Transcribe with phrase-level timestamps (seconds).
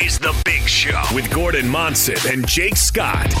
[0.00, 3.32] is The Big Show with Gordon Monson and Jake Scott.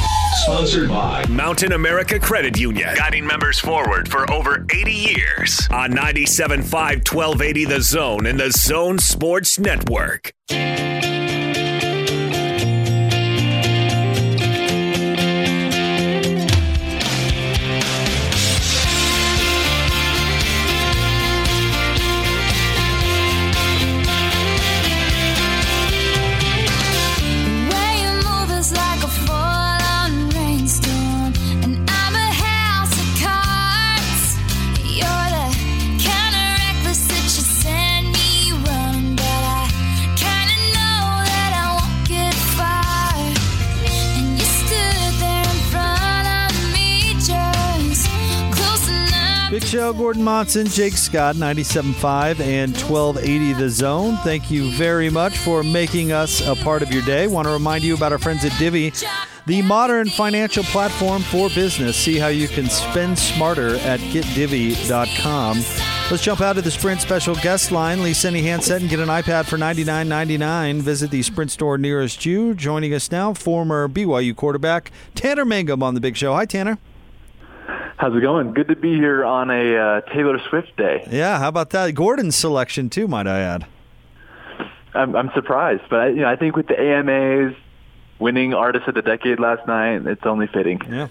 [0.44, 6.62] Sponsored by Mountain America Credit Union, guiding members forward for over 80 years on 97.5
[7.12, 10.32] 1280 The Zone and The Zone Sports Network.
[49.86, 54.16] Show, Gordon Monson, Jake Scott, 97.5 and 1280 The Zone.
[54.24, 57.28] Thank you very much for making us a part of your day.
[57.28, 58.92] Want to remind you about our friends at Divvy,
[59.46, 61.96] the modern financial platform for business.
[61.96, 65.58] See how you can spend smarter at getdivvy.com.
[66.10, 68.02] Let's jump out to the Sprint special guest line.
[68.02, 70.80] Lease any handset and get an iPad for $99.99.
[70.80, 72.54] Visit the Sprint store nearest you.
[72.54, 76.34] Joining us now, former BYU quarterback Tanner Mangum on the Big Show.
[76.34, 76.76] Hi, Tanner.
[77.98, 78.52] How's it going?
[78.52, 81.06] Good to be here on a uh, Taylor Swift day.
[81.10, 81.94] Yeah, how about that?
[81.94, 83.66] Gordon's selection too, might I add.
[84.92, 87.54] I'm, I'm surprised, but I, you know, I think with the AMAs
[88.18, 90.80] winning Artist of the Decade last night, it's only fitting.
[90.90, 91.08] Yeah.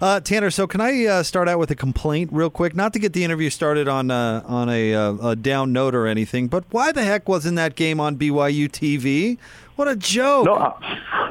[0.00, 2.74] Uh, Tanner, so can I uh, start out with a complaint real quick?
[2.74, 6.06] Not to get the interview started on uh, on a, uh, a, down note or
[6.06, 9.38] anything, but why the heck wasn't that game on BYU TV?
[9.76, 10.46] What a joke!
[10.46, 10.80] No, uh,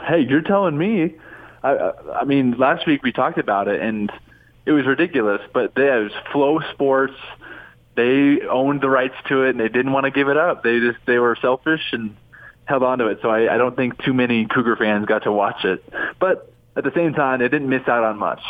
[0.07, 1.15] hey, you're telling me.
[1.63, 4.11] I, I mean, last week we talked about it, and
[4.65, 5.41] it was ridiculous.
[5.53, 7.15] But they, it was Flo Sports.
[7.95, 10.63] They owned the rights to it, and they didn't want to give it up.
[10.63, 12.15] They just they were selfish and
[12.65, 13.19] held on to it.
[13.21, 15.83] So I, I don't think too many Cougar fans got to watch it.
[16.19, 18.41] But at the same time, they didn't miss out on much.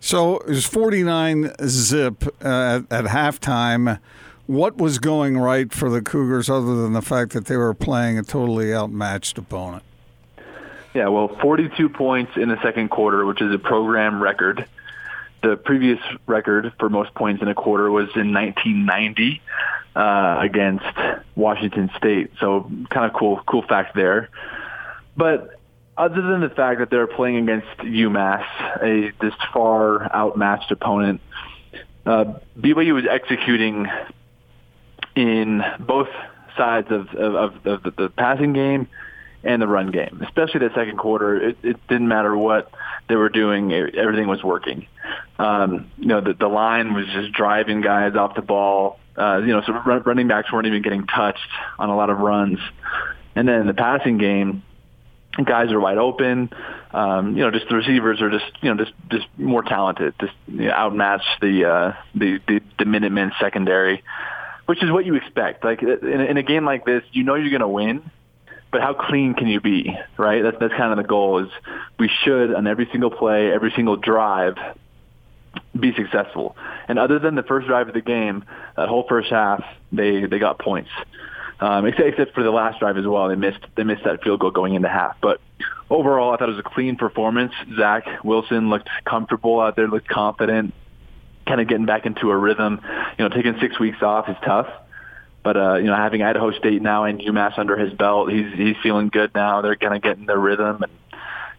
[0.00, 3.98] So it was 49 zip uh, at, at halftime.
[4.46, 8.18] What was going right for the Cougars other than the fact that they were playing
[8.18, 9.82] a totally outmatched opponent?
[10.94, 14.66] Yeah, well, 42 points in the second quarter, which is a program record.
[15.42, 19.42] The previous record for most points in a quarter was in 1990
[19.96, 20.86] uh, against
[21.34, 22.30] Washington State.
[22.38, 24.30] So, kind of cool, cool fact there.
[25.16, 25.58] But
[25.96, 28.46] other than the fact that they're playing against UMass,
[28.80, 31.20] a this far outmatched opponent,
[32.06, 33.88] uh, BYU was executing
[35.16, 36.08] in both
[36.56, 38.88] sides of, of, of the, the passing game
[39.44, 40.20] and the run game.
[40.24, 42.70] Especially the second quarter, it, it didn't matter what
[43.08, 44.86] they were doing; it, everything was working.
[45.38, 48.98] Um, you know, the, the line was just driving guys off the ball.
[49.16, 52.18] Uh, you know, so run, running backs weren't even getting touched on a lot of
[52.18, 52.58] runs.
[53.36, 54.62] And then in the passing game,
[55.44, 56.50] guys are wide open.
[56.92, 60.32] Um, you know, just the receivers are just you know just just more talented, just
[60.46, 64.02] you know, outmatch the uh, the the, the Minutemen secondary,
[64.66, 65.64] which is what you expect.
[65.64, 68.10] Like in, in a game like this, you know you're going to win
[68.74, 70.42] but how clean can you be, right?
[70.42, 71.44] That's that's kind of the goal.
[71.44, 71.48] Is
[71.96, 74.56] we should on every single play, every single drive,
[75.78, 76.56] be successful.
[76.88, 78.44] And other than the first drive of the game,
[78.76, 79.62] that whole first half,
[79.92, 80.90] they they got points.
[81.60, 84.40] Um, except, except for the last drive as well, they missed they missed that field
[84.40, 85.18] goal going into half.
[85.22, 85.40] But
[85.88, 87.52] overall, I thought it was a clean performance.
[87.76, 90.74] Zach Wilson looked comfortable out there, looked confident,
[91.46, 92.80] kind of getting back into a rhythm.
[93.20, 94.66] You know, taking six weeks off is tough.
[95.44, 98.76] But uh, you know, having Idaho State now and UMass under his belt, he's he's
[98.82, 99.60] feeling good now.
[99.60, 100.92] They're kind of getting their rhythm, and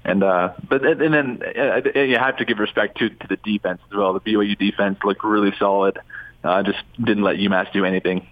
[0.03, 3.79] and uh, but and then uh, you have to give respect to to the defense
[3.91, 4.13] as well.
[4.13, 5.99] The BYU defense looked really solid.
[6.43, 8.27] Uh, just didn't let UMass do anything.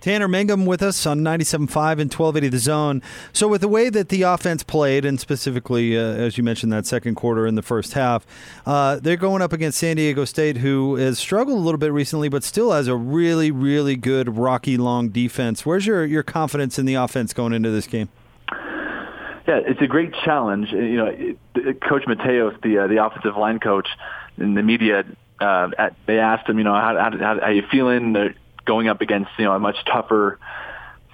[0.00, 1.58] Tanner Mangum with us on 97.5
[2.00, 3.02] and 1280 The Zone.
[3.32, 6.86] So, with the way that the offense played, and specifically, uh, as you mentioned, that
[6.86, 8.26] second quarter in the first half,
[8.66, 12.28] uh, they're going up against San Diego State, who has struggled a little bit recently,
[12.28, 15.66] but still has a really, really good Rocky Long defense.
[15.66, 18.08] Where's your, your confidence in the offense going into this game?
[19.48, 20.70] Yeah, it's a great challenge.
[20.72, 21.34] You know,
[21.88, 23.88] Coach Mateos, the uh, the offensive line coach,
[24.36, 25.04] in the media,
[25.40, 28.12] uh, at, they asked him, you know, how how, how, you feeling?
[28.12, 28.34] They're,
[28.68, 30.38] going up against you know a much tougher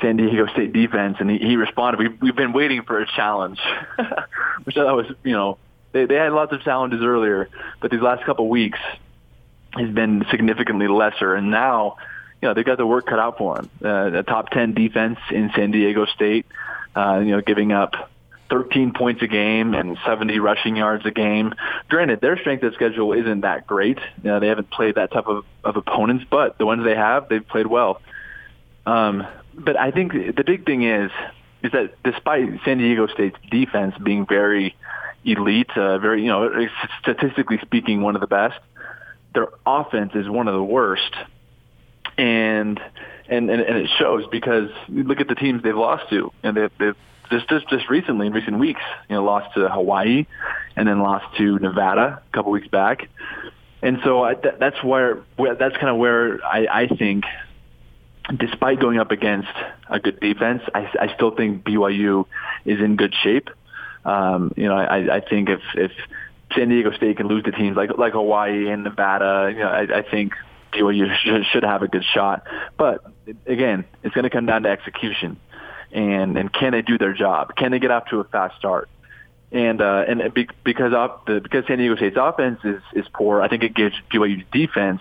[0.02, 3.60] San Diego State defense, and he, he responded, "We've we've been waiting for a challenge,"
[4.64, 5.56] which I thought was you know
[5.92, 7.48] they they had lots of challenges earlier,
[7.80, 8.78] but these last couple weeks
[9.72, 11.96] has been significantly lesser, and now
[12.42, 13.70] you know they've got the work cut out for them.
[13.82, 16.46] Uh, a top ten defense in San Diego State,
[16.96, 18.10] uh, you know, giving up
[18.50, 21.54] 13 points a game and 70 rushing yards a game.
[21.88, 23.98] Granted, their strength of schedule isn't that great.
[24.22, 27.28] You know, they haven't played that type of, of opponents, but the ones they have,
[27.28, 28.00] they've played well.
[28.86, 31.10] Um, but I think the big thing is
[31.62, 34.76] is that despite San Diego State's defense being very
[35.24, 36.68] elite, uh, very you know
[37.00, 38.58] statistically speaking one of the best,
[39.34, 41.14] their offense is one of the worst,
[42.18, 42.78] and
[43.28, 46.70] and and, and it shows because look at the teams they've lost to, and they've,
[46.78, 46.96] they've
[47.30, 50.26] just just just recently in recent weeks, you know, lost to Hawaii,
[50.76, 53.08] and then lost to Nevada a couple weeks back,
[53.84, 57.24] and so I, that, that's where, where that's kind of where I, I think
[58.34, 59.52] despite going up against
[59.90, 62.24] a good defense, I, I still think BYU
[62.64, 63.50] is in good shape.
[64.06, 65.92] Um, you know, I, I think if, if
[66.56, 69.98] San Diego State can lose to teams like like Hawaii and Nevada, you know, I,
[69.98, 70.32] I think
[70.72, 72.46] BYU should, should have a good shot.
[72.78, 73.04] But
[73.46, 75.38] again, it's going to come down to execution,
[75.94, 77.54] and and can they do their job?
[77.56, 78.88] Can they get off to a fast start?
[79.52, 83.48] And uh, and because off the, because San Diego State's offense is is poor, I
[83.48, 85.00] think it gives BYU defense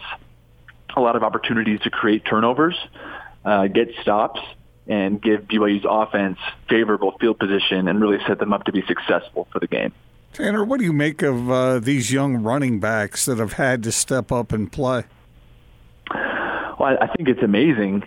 [0.96, 2.76] a lot of opportunities to create turnovers,
[3.44, 4.40] uh, get stops,
[4.86, 6.38] and give BYU's offense
[6.70, 9.92] favorable field position and really set them up to be successful for the game.
[10.34, 13.92] Tanner, what do you make of uh, these young running backs that have had to
[13.92, 15.06] step up and play?
[16.10, 18.04] Well, I think it's amazing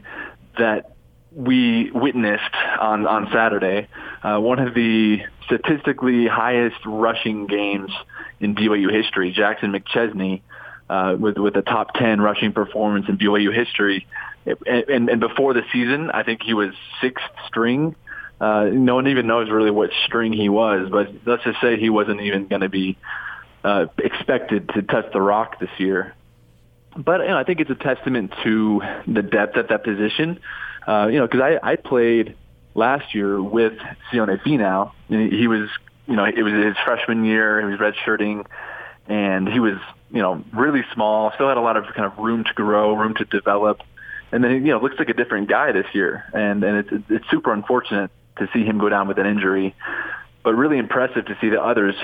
[0.59, 0.96] that
[1.37, 3.89] we witnessed on on Saturday
[4.23, 7.93] uh, one of the statistically highest rushing games
[8.41, 9.33] in BYU history.
[9.33, 10.41] Jackson McChesney
[10.89, 14.07] uh, with with a top ten rushing performance in BYU history.
[14.67, 17.97] And, and before the season, I think he was sixth string.
[18.41, 21.91] Uh, no one even knows really what string he was, but let's just say he
[21.91, 22.97] wasn't even going to be
[23.65, 26.15] uh, expected to touch the rock this year.
[26.97, 30.41] But you know, I think it's a testament to the depth at that position.
[30.87, 32.37] Uh, you know, because I, I played
[32.75, 33.75] last year with
[34.13, 34.93] Sione Finau.
[35.09, 35.69] He was,
[36.07, 37.61] you know, it was his freshman year.
[37.61, 38.47] He was redshirting,
[39.09, 39.79] and he was
[40.11, 43.15] you know, really small, still had a lot of kind of room to grow, room
[43.15, 43.81] to develop.
[44.33, 46.25] And then, you know, looks like a different guy this year.
[46.33, 49.75] And, and it's, it's super unfortunate to see him go down with an injury,
[50.43, 51.95] but really impressive to see the others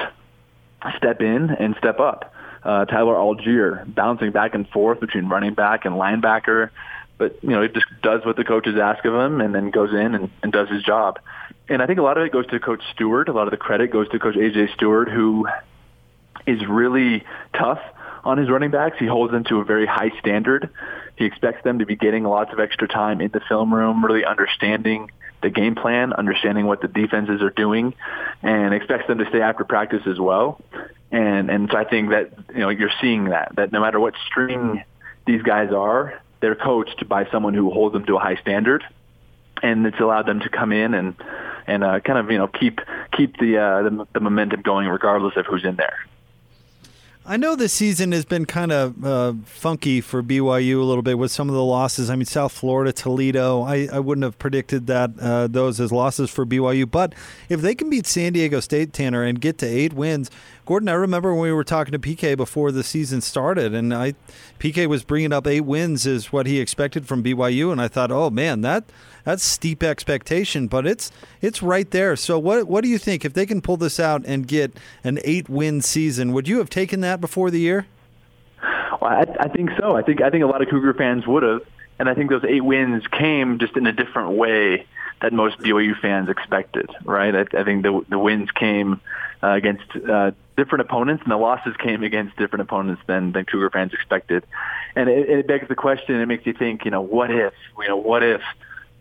[0.96, 2.35] step in and step up.
[2.62, 6.70] Uh, Tyler Allgeier bouncing back and forth between running back and linebacker,
[7.19, 9.91] but you know he just does what the coaches ask of him, and then goes
[9.91, 11.19] in and, and does his job.
[11.69, 13.29] And I think a lot of it goes to Coach Steward.
[13.29, 15.47] A lot of the credit goes to Coach AJ Steward, who
[16.47, 17.25] is really
[17.55, 17.81] tough
[18.25, 18.97] on his running backs.
[18.99, 20.70] He holds them to a very high standard.
[21.17, 24.25] He expects them to be getting lots of extra time in the film room, really
[24.25, 25.11] understanding
[25.43, 27.94] the game plan, understanding what the defenses are doing,
[28.43, 30.61] and expects them to stay after practice as well.
[31.11, 34.14] And and so I think that you know you're seeing that that no matter what
[34.26, 34.82] string
[35.26, 38.84] these guys are, they're coached by someone who holds them to a high standard,
[39.62, 41.14] and it's allowed them to come in and
[41.66, 42.80] and uh, kind of you know keep
[43.16, 45.96] keep the, uh, the the momentum going regardless of who's in there.
[47.24, 51.18] I know this season has been kind of uh, funky for BYU a little bit
[51.18, 52.10] with some of the losses.
[52.10, 53.62] I mean, South Florida, Toledo.
[53.62, 56.90] I, I wouldn't have predicted that uh, those as losses for BYU.
[56.90, 57.14] But
[57.48, 60.32] if they can beat San Diego State, Tanner, and get to eight wins,
[60.72, 64.14] Gordon, I remember when we were talking to PK before the season started, and I
[64.58, 68.10] PK was bringing up eight wins is what he expected from BYU, and I thought,
[68.10, 68.84] oh man, that
[69.22, 72.16] that's steep expectation, but it's it's right there.
[72.16, 74.72] So what what do you think if they can pull this out and get
[75.04, 76.32] an eight win season?
[76.32, 77.84] Would you have taken that before the year?
[78.62, 79.94] Well, I, I think so.
[79.94, 81.60] I think I think a lot of Cougar fans would have,
[81.98, 84.86] and I think those eight wins came just in a different way
[85.20, 86.88] that most BYU fans expected.
[87.04, 87.36] Right?
[87.36, 89.02] I, I think the the wins came
[89.42, 93.71] uh, against uh, different opponents, and the losses came against different opponents than than Cougar
[93.71, 94.44] fans expected.
[94.94, 96.21] And it, it begs the question.
[96.21, 96.85] It makes you think.
[96.85, 97.52] You know, what if?
[97.78, 98.40] You know, what if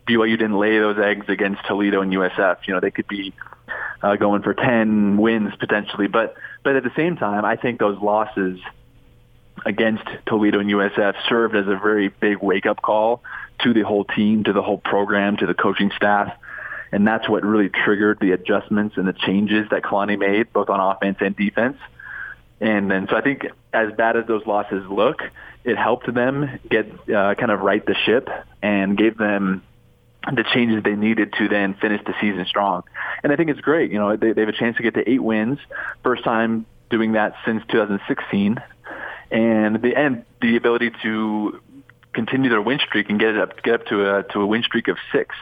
[0.08, 2.68] BYU didn't lay those eggs against Toledo and USF?
[2.68, 3.34] You know, they could be
[4.02, 6.08] uh, going for ten wins potentially.
[6.08, 8.60] But but at the same time, I think those losses
[9.66, 13.22] against Toledo and USF served as a very big wake up call
[13.60, 16.36] to the whole team, to the whole program, to the coaching staff
[16.92, 20.80] and that's what really triggered the adjustments and the changes that Kalani made, both on
[20.80, 21.78] offense and defense.
[22.60, 25.22] And then, so I think as bad as those losses look,
[25.64, 28.30] it helped them get uh, kind of right the ship
[28.62, 29.64] and gave them
[30.32, 32.84] the changes they needed to then finish the season strong.
[33.24, 33.92] And I think it's great.
[33.92, 35.60] You know, they, they have a chance to get to eight wins,
[36.04, 38.62] first time doing that since 2016,
[39.32, 41.60] and the and the ability to
[42.14, 44.62] continue their win streak and get it up get up to a to a win
[44.62, 45.34] streak of six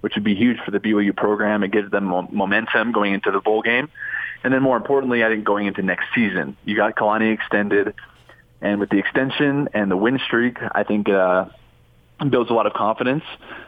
[0.00, 1.62] which would be huge for the BYU program.
[1.62, 3.88] It gives them momentum going into the bowl game.
[4.44, 7.94] And then more importantly, I think going into next season, you got Kalani extended.
[8.60, 11.46] And with the extension and the win streak, I think uh,
[12.30, 13.24] builds a lot of confidence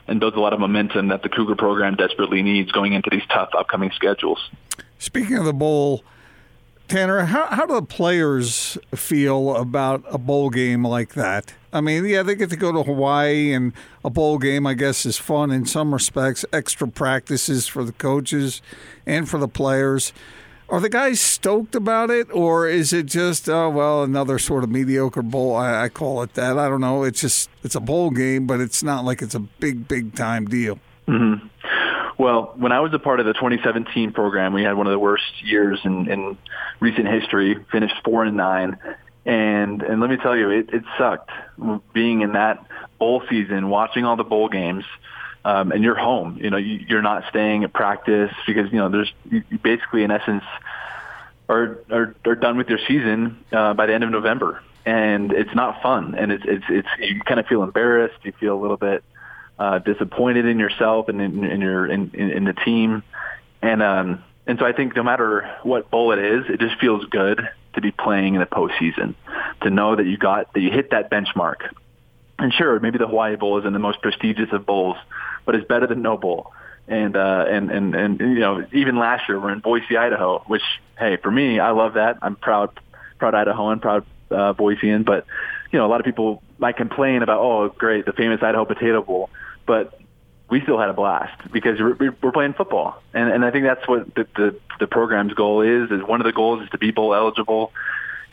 [0.07, 3.27] and builds a lot of momentum that the Cougar program desperately needs going into these
[3.29, 4.39] tough upcoming schedules.
[4.99, 6.05] Speaking of the bowl,
[6.89, 11.53] Tanner, how, how do the players feel about a bowl game like that?
[11.73, 15.05] I mean, yeah, they get to go to Hawaii, and a bowl game, I guess,
[15.05, 16.47] is fun in some respects.
[16.53, 18.63] Extra practices for the coaches
[19.07, 20.15] and for the players.
[20.71, 24.71] Are the guys stoked about it, or is it just, oh, well, another sort of
[24.71, 25.57] mediocre bowl?
[25.57, 26.59] I, I call it that.
[26.59, 27.05] I don't know.
[27.05, 30.47] It's just, it's a bowl game, but it's not like it's a big, big time
[30.47, 30.79] deal.
[31.07, 31.47] Mm-hmm.
[32.19, 34.99] Well, when I was a part of the 2017 program, we had one of the
[34.99, 36.37] worst years in, in
[36.81, 37.65] recent history.
[37.71, 38.77] Finished four and nine,
[39.25, 41.31] and and let me tell you, it, it sucked
[41.93, 42.67] being in that
[42.99, 44.85] bowl season, watching all the bowl games,
[45.45, 46.39] um, and you're home.
[46.43, 50.11] You know, you, you're not staying at practice because you know there's you basically in
[50.11, 50.43] essence
[51.49, 55.55] are are, are done with your season uh, by the end of November, and it's
[55.55, 58.77] not fun, and it's it's it's you kind of feel embarrassed, you feel a little
[58.77, 59.05] bit
[59.59, 63.03] uh, disappointed in yourself and in, in your in, in, the team,
[63.61, 67.05] and um, and so I think no matter what bowl it is, it just feels
[67.07, 69.15] good to be playing in the postseason,
[69.63, 71.75] to know that you got that you hit that benchmark.
[72.39, 74.97] And sure, maybe the Hawaii Bowl isn't the most prestigious of bowls,
[75.45, 76.53] but it's better than no bowl.
[76.87, 80.63] And uh, and and and you know, even last year we're in Boise, Idaho, which
[80.99, 82.19] hey, for me, I love that.
[82.23, 82.79] I'm proud,
[83.19, 85.05] proud Idahoan, proud uh, Boisean.
[85.05, 85.27] But
[85.73, 89.03] you know, a lot of people might complain about, oh, great, the famous Idaho Potato
[89.03, 89.31] Bowl
[89.69, 90.01] but
[90.51, 93.87] we still had a blast because we're, we're playing football, and and I think that's
[93.87, 95.91] what the, the the program's goal is.
[95.93, 97.73] Is one of the goals is to be bowl eligible,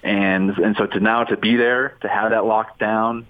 [0.02, 3.28] and and so to now to be there, to have that locked down,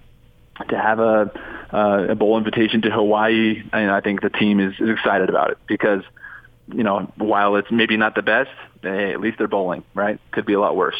[0.69, 1.31] to have a
[1.73, 5.49] uh, a bowl invitation to Hawaii, and I think the team is, is excited about
[5.49, 6.03] it because
[6.67, 8.51] you know while it's maybe not the best,
[8.83, 10.19] hey, at least they're bowling, right?
[10.31, 10.95] Could be a lot worse.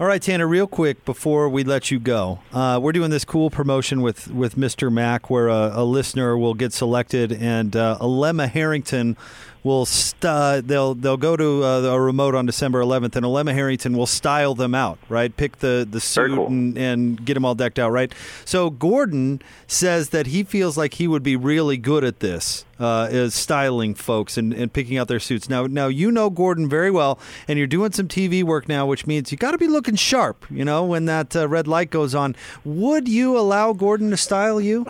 [0.00, 3.50] All right, Tanner, real quick before we let you go, uh, we're doing this cool
[3.50, 4.92] promotion with, with Mr.
[4.92, 9.16] Mac where a, a listener will get selected and uh, Alema Harrington
[9.64, 13.96] will st- they'll they'll go to uh, a remote on December 11th, and Alema Harrington
[13.96, 15.36] will style them out, right?
[15.36, 16.46] Pick the the suit cool.
[16.46, 18.12] and, and get them all decked out, right?
[18.44, 23.08] So Gordon says that he feels like he would be really good at this, uh,
[23.10, 25.48] is styling folks and, and picking out their suits.
[25.48, 29.06] Now, now you know Gordon very well, and you're doing some TV work now, which
[29.06, 30.46] means you got to be looking sharp.
[30.50, 34.60] You know, when that uh, red light goes on, would you allow Gordon to style
[34.60, 34.86] you?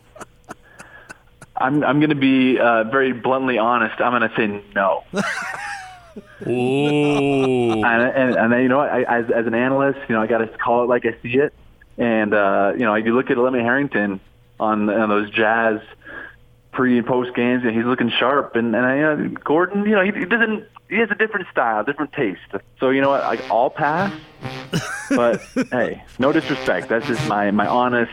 [1.61, 4.01] I'm I'm going to be uh, very bluntly honest.
[4.01, 5.05] I'm going to say no.
[6.47, 7.85] Ooh.
[7.85, 8.91] and, and and you know what?
[8.91, 11.39] I, as as an analyst, you know, I got to call it like I see
[11.39, 11.53] it.
[11.97, 14.21] And uh, you know, if you look at Lemmy Harrington
[14.61, 15.81] on, on those Jazz
[16.73, 18.55] pre and post games, and he's looking sharp.
[18.57, 20.65] And and I, uh, Gordon, you know, he, he doesn't.
[20.89, 22.41] He has a different style, different taste.
[22.81, 23.23] So you know what?
[23.23, 24.13] I, I'll pass.
[25.11, 26.89] but hey, no disrespect.
[26.89, 28.13] That's just my my honest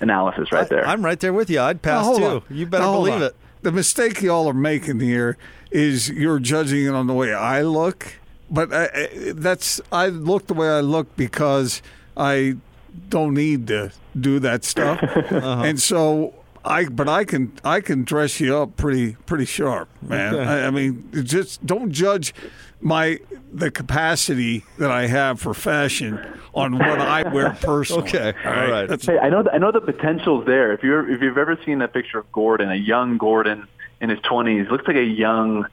[0.00, 0.86] analysis right there.
[0.86, 1.60] I, am right there with you.
[1.60, 2.24] I'd pass Now, too.
[2.24, 2.42] on.
[2.50, 3.22] You better Now, believe on.
[3.22, 3.36] it.
[3.62, 5.36] The mistake y'all are making here
[5.70, 8.14] is you're judging it on the way I look,
[8.50, 11.80] but I, I, that's I look the way I look because
[12.16, 12.56] I
[13.08, 15.62] don't need to do that stuff, Uh-huh.
[15.64, 16.34] and so.
[16.66, 20.34] I but I can I can dress you up pretty pretty sharp, man.
[20.34, 20.44] Okay.
[20.50, 22.32] I, I mean, just don't judge
[22.84, 23.18] my
[23.52, 26.20] the capacity that I have for fashion
[26.54, 28.02] on what I wear personally.
[28.08, 28.32] Okay.
[28.44, 28.86] All right.
[28.86, 30.72] That's- Hey, I know I know the potential's there.
[30.72, 33.66] If you're if you've ever seen a picture of Gordon, a young Gordon
[34.00, 35.66] in his 20s, looks like a young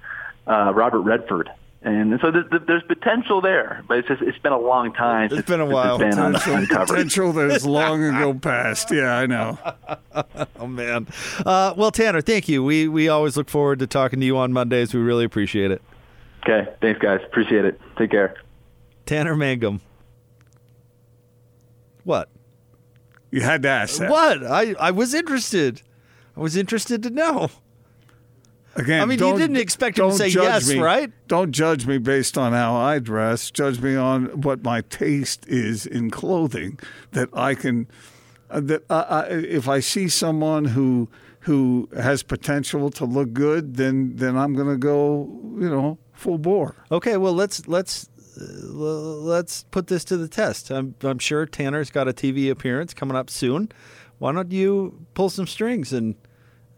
[0.48, 1.52] uh, Robert Redford.
[1.84, 5.26] And so there's, there's potential there, but it's just it's been a long time.
[5.26, 5.98] It's since- been a while.
[5.98, 6.88] Been un- potential, uncovered.
[6.90, 8.92] potential that is long ago past.
[8.92, 9.58] Yeah, I know.
[10.60, 11.08] Oh man.
[11.46, 12.64] Uh, well, Tanner, thank you.
[12.64, 14.94] We we always look forward to talking to you on Mondays.
[14.94, 15.82] We really appreciate it.
[16.44, 17.80] Okay, thanks guys, appreciate it.
[17.98, 18.36] Take care.
[19.06, 19.82] Tanner Mangum.
[22.04, 22.30] What?
[23.30, 24.10] You had to ask that.
[24.10, 24.44] What?
[24.44, 25.82] I I was interested.
[26.36, 27.50] I was interested to know.
[28.76, 30.80] Again, I mean, you don't- didn't expect him to say yes, me.
[30.80, 31.12] right?
[31.28, 33.52] Don't judge me based on how I dress.
[33.52, 36.80] Judge me on what my taste is in clothing.
[37.12, 37.88] That I can,
[38.50, 41.10] uh, that I, I, if I see someone who
[41.42, 45.28] who has potential to look good, then then I'm going to go,
[45.60, 46.76] you know, full bore.
[46.92, 48.10] Okay, well let's let's
[48.40, 50.70] uh, let's put this to the test.
[50.70, 53.72] I'm I'm sure Tanner's got a TV appearance coming up soon.
[54.20, 56.16] Why don't you pull some strings and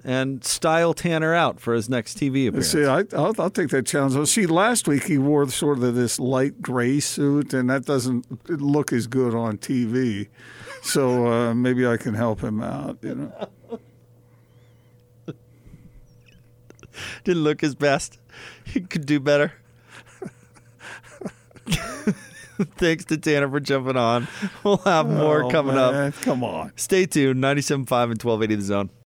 [0.05, 2.71] and style Tanner out for his next TV appearance?
[2.71, 4.27] See, I, I'll, I'll take that challenge.
[4.27, 8.91] See, last week he wore sort of this light gray suit, and that doesn't look
[8.91, 10.27] as good on TV.
[10.81, 12.97] So uh, maybe I can help him out.
[13.01, 13.49] You know,
[17.23, 18.19] Didn't look his best.
[18.65, 19.53] He could do better.
[22.77, 24.27] Thanks to Tanner for jumping on.
[24.63, 26.13] We'll have more Oh, coming up.
[26.21, 26.71] Come on.
[26.75, 27.43] Stay tuned.
[27.43, 27.87] 97.5 and
[28.21, 28.89] 1280 The Zone.